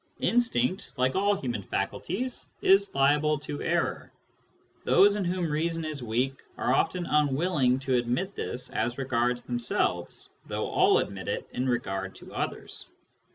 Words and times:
Instinct, 0.21 0.93
like 0.97 1.13
all 1.15 1.35
human 1.35 1.61
faculties, 1.61 2.47
is 2.59 2.95
liable 2.95 3.37
to 3.37 3.61
error. 3.61 4.11
Those 4.83 5.15
in 5.15 5.23
whom 5.23 5.47
reason 5.51 5.85
is 5.85 6.01
weak 6.01 6.41
are 6.57 6.73
often 6.73 7.05
unwilling 7.05 7.77
to 7.81 7.93
admit 7.97 8.33
this 8.33 8.71
as 8.71 8.97
regards 8.97 9.43
themselves, 9.43 10.29
though 10.47 10.65
all 10.67 10.97
admit 10.97 11.27
it 11.27 11.47
in 11.53 11.69
regard 11.69 12.15
to 12.15 12.33
others. 12.33 12.87